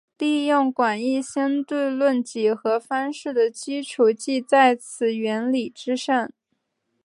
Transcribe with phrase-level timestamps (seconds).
[0.17, 6.31] 利用广义相对论几何方式的基础即在此原理之上。